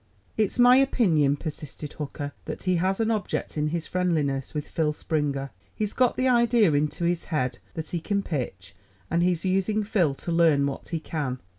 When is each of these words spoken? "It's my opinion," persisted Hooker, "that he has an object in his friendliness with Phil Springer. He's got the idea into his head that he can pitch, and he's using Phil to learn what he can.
"It's 0.35 0.57
my 0.57 0.77
opinion," 0.77 1.37
persisted 1.37 1.93
Hooker, 1.93 2.31
"that 2.45 2.63
he 2.63 2.77
has 2.77 2.99
an 2.99 3.11
object 3.11 3.55
in 3.55 3.67
his 3.67 3.85
friendliness 3.85 4.55
with 4.55 4.67
Phil 4.67 4.93
Springer. 4.93 5.51
He's 5.75 5.93
got 5.93 6.17
the 6.17 6.27
idea 6.27 6.71
into 6.73 7.03
his 7.05 7.25
head 7.25 7.59
that 7.75 7.89
he 7.89 7.99
can 7.99 8.23
pitch, 8.23 8.73
and 9.11 9.21
he's 9.21 9.45
using 9.45 9.83
Phil 9.83 10.15
to 10.15 10.31
learn 10.31 10.65
what 10.65 10.87
he 10.87 10.99
can. 10.99 11.37